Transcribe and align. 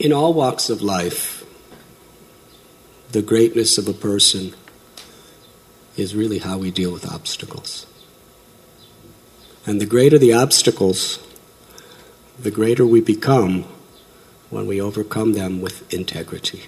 In 0.00 0.14
all 0.14 0.32
walks 0.32 0.70
of 0.70 0.80
life, 0.80 1.44
the 3.12 3.20
greatness 3.20 3.76
of 3.76 3.86
a 3.86 3.92
person 3.92 4.54
is 5.94 6.14
really 6.14 6.38
how 6.38 6.56
we 6.56 6.70
deal 6.70 6.90
with 6.90 7.04
obstacles. 7.04 7.86
And 9.66 9.78
the 9.78 9.84
greater 9.84 10.16
the 10.16 10.32
obstacles, 10.32 11.18
the 12.38 12.50
greater 12.50 12.86
we 12.86 13.02
become 13.02 13.64
when 14.48 14.66
we 14.66 14.80
overcome 14.80 15.34
them 15.34 15.60
with 15.60 15.92
integrity. 15.92 16.62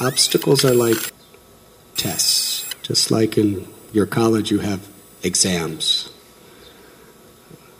Obstacles 0.00 0.64
are 0.64 0.74
like 0.74 1.12
tests, 1.96 2.68
just 2.82 3.12
like 3.12 3.38
in 3.38 3.68
your 3.92 4.06
college 4.06 4.50
you 4.50 4.58
have 4.58 4.88
exams. 5.22 6.10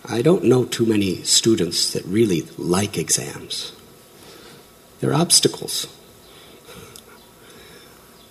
I 0.07 0.21
don't 0.21 0.45
know 0.45 0.64
too 0.64 0.84
many 0.84 1.23
students 1.23 1.93
that 1.93 2.05
really 2.05 2.43
like 2.59 2.98
exams. 2.98 3.73
They're 5.01 5.15
obstacles. 5.15 5.87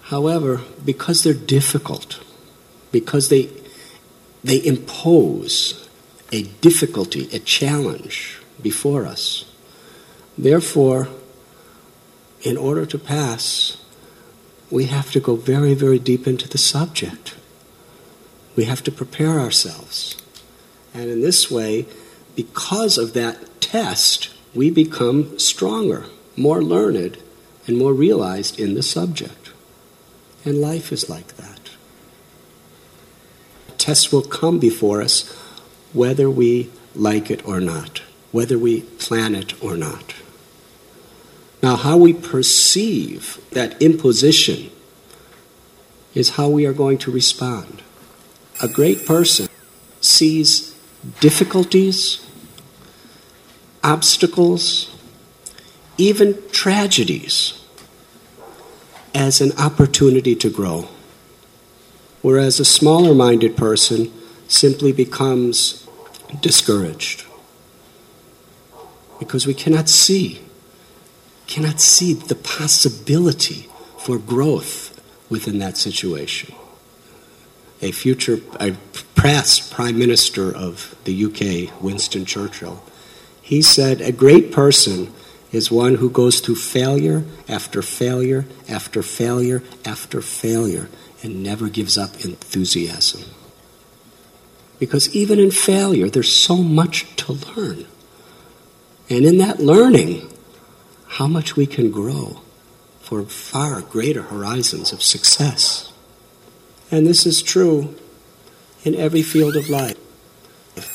However, 0.03 0.61
because 0.85 1.23
they're 1.23 1.33
difficult, 1.33 2.23
because 2.91 3.29
they, 3.29 3.49
they 4.43 4.63
impose 4.63 5.89
a 6.31 6.43
difficulty, 6.43 7.27
a 7.33 7.39
challenge 7.39 8.39
before 8.61 9.05
us, 9.07 9.45
therefore, 10.37 11.07
in 12.41 12.55
order 12.57 12.85
to 12.85 12.99
pass, 12.99 13.77
we 14.69 14.85
have 14.85 15.11
to 15.11 15.19
go 15.19 15.35
very, 15.35 15.73
very 15.73 15.97
deep 15.97 16.27
into 16.27 16.47
the 16.47 16.57
subject. 16.57 17.35
We 18.55 18.65
have 18.65 18.83
to 18.83 18.91
prepare 18.91 19.39
ourselves. 19.39 20.17
And 20.93 21.09
in 21.09 21.21
this 21.21 21.49
way, 21.49 21.85
because 22.35 22.97
of 22.97 23.13
that 23.13 23.61
test, 23.61 24.29
we 24.53 24.69
become 24.69 25.37
stronger, 25.39 26.05
more 26.37 26.63
learned, 26.63 27.17
and 27.65 27.77
more 27.77 27.93
realized 27.93 28.59
in 28.59 28.73
the 28.75 28.83
subject. 28.83 29.51
And 30.45 30.59
life 30.59 30.91
is 30.91 31.09
like 31.09 31.37
that. 31.37 31.71
Tests 33.77 34.11
will 34.11 34.23
come 34.23 34.59
before 34.59 35.01
us 35.01 35.29
whether 35.93 36.29
we 36.29 36.69
like 36.95 37.31
it 37.31 37.45
or 37.47 37.59
not, 37.59 38.01
whether 38.31 38.57
we 38.57 38.81
plan 38.81 39.35
it 39.35 39.61
or 39.63 39.75
not. 39.77 40.13
Now, 41.61 41.77
how 41.77 41.97
we 41.97 42.13
perceive 42.13 43.39
that 43.51 43.81
imposition 43.81 44.69
is 46.13 46.31
how 46.31 46.49
we 46.49 46.65
are 46.65 46.73
going 46.73 46.97
to 46.99 47.11
respond. 47.11 47.81
A 48.61 48.67
great 48.67 49.05
person 49.05 49.47
sees 50.01 50.72
difficulties, 51.19 52.25
obstacles, 53.83 54.89
even 55.97 56.37
tragedies 56.51 57.61
as 59.13 59.41
an 59.41 59.51
opportunity 59.57 60.35
to 60.35 60.49
grow. 60.49 60.87
Whereas 62.21 62.59
a 62.59 62.65
smaller 62.65 63.13
minded 63.13 63.57
person 63.57 64.11
simply 64.47 64.91
becomes 64.91 65.87
discouraged 66.41 67.25
because 69.19 69.45
we 69.45 69.53
cannot 69.53 69.89
see 69.89 70.41
cannot 71.45 71.79
see 71.79 72.13
the 72.13 72.35
possibility 72.35 73.67
for 73.99 74.17
growth 74.17 74.99
within 75.29 75.59
that 75.59 75.77
situation 75.77 76.53
a 77.81 77.91
future 77.91 78.39
past 79.23 79.71
prime 79.71 79.97
minister 79.97 80.53
of 80.53 80.95
the 81.05 81.25
UK 81.25 81.81
Winston 81.81 82.25
Churchill 82.25 82.83
he 83.41 83.61
said 83.61 84.01
a 84.01 84.11
great 84.11 84.51
person 84.51 85.13
is 85.53 85.71
one 85.71 85.95
who 85.95 86.09
goes 86.09 86.41
through 86.41 86.55
failure 86.55 87.23
after 87.47 87.81
failure 87.81 88.45
after 88.67 89.01
failure 89.01 89.63
after 89.85 90.21
failure 90.21 90.89
and 91.23 91.41
never 91.41 91.69
gives 91.69 91.97
up 91.97 92.25
enthusiasm. 92.25 93.21
Because 94.77 95.15
even 95.15 95.39
in 95.39 95.51
failure, 95.51 96.09
there's 96.09 96.31
so 96.31 96.57
much 96.57 97.15
to 97.15 97.31
learn. 97.31 97.85
And 99.09 99.23
in 99.23 99.37
that 99.37 99.61
learning, 99.61 100.29
how 101.07 101.27
much 101.27 101.55
we 101.55 101.65
can 101.65 101.91
grow 101.91 102.41
for 102.99 103.23
far 103.23 103.79
greater 103.79 104.23
horizons 104.23 104.91
of 104.91 105.01
success. 105.01 105.93
And 106.91 107.07
this 107.07 107.25
is 107.25 107.41
true 107.41 107.95
in 108.83 108.95
every 108.95 109.21
field 109.21 109.55
of 109.55 109.69
life. 109.69 109.97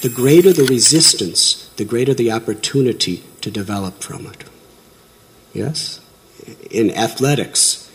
The 0.03 0.09
greater 0.09 0.53
the 0.53 0.65
resistance, 0.65 1.71
the 1.76 1.84
greater 1.84 2.15
the 2.15 2.31
opportunity 2.31 3.22
to 3.41 3.50
develop 3.50 4.03
from 4.03 4.26
it. 4.26 4.44
Yes? 5.53 6.00
In 6.71 6.91
athletics, 6.91 7.91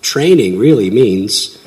training 0.00 0.58
really 0.58 0.90
means 0.90 1.58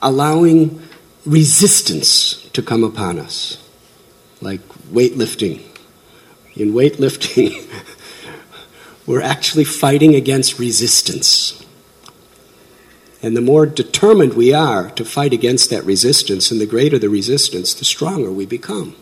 allowing 0.00 0.82
resistance 1.24 2.48
to 2.50 2.62
come 2.62 2.84
upon 2.84 3.18
us, 3.18 3.58
like 4.40 4.66
weightlifting. 4.92 5.62
In 6.56 6.72
weightlifting, 6.72 7.68
we're 9.06 9.22
actually 9.22 9.64
fighting 9.64 10.14
against 10.14 10.58
resistance. 10.58 11.64
And 13.22 13.36
the 13.36 13.40
more 13.40 13.66
determined 13.66 14.34
we 14.34 14.52
are 14.52 14.90
to 14.90 15.04
fight 15.04 15.32
against 15.32 15.70
that 15.70 15.84
resistance, 15.84 16.50
and 16.50 16.60
the 16.60 16.66
greater 16.66 16.98
the 16.98 17.08
resistance, 17.08 17.74
the 17.74 17.84
stronger 17.84 18.30
we 18.30 18.46
become. 18.46 18.94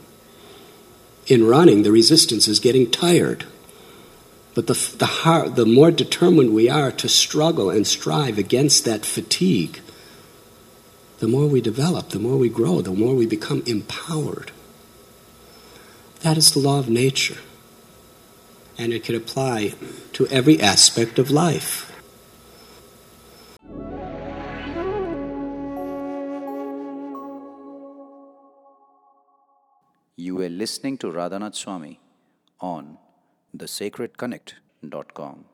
In 1.27 1.47
running, 1.47 1.82
the 1.82 1.93
resistance 1.93 2.49
is 2.49 2.60
getting 2.60 2.91
tired. 2.91 3.44
But 4.54 4.69
the, 4.69 4.94
the, 4.97 5.06
hard, 5.06 5.56
the 5.56 5.66
more 5.66 5.91
determined 5.91 6.54
we 6.54 6.71
are 6.71 6.91
to 6.93 7.09
struggle 7.10 7.69
and 7.69 7.87
strive 7.87 8.38
against 8.38 8.87
that 8.87 9.04
fatigue, 9.04 9.81
the 11.19 11.28
more 11.28 11.47
we 11.47 11.60
develop, 11.60 12.10
the 12.10 12.19
more 12.19 12.38
we 12.38 12.48
grow, 12.48 12.81
the 12.81 12.93
more 12.93 13.15
we 13.15 13.27
become 13.27 13.62
empowered. 13.66 14.53
That 16.21 16.38
is 16.38 16.53
the 16.53 16.59
law 16.59 16.78
of 16.78 16.88
nature. 16.88 17.38
And 18.78 18.93
it 18.93 19.04
can 19.04 19.15
apply 19.15 19.75
to 20.15 20.27
every 20.28 20.60
aspect 20.60 21.19
of 21.19 21.31
life. 21.31 21.86
You 30.19 30.37
were 30.37 30.49
listening 30.49 30.97
to 30.99 31.09
Radhanath 31.09 31.56
Swami 31.56 32.00
on 32.59 32.97
thesacredconnect.com. 33.54 35.44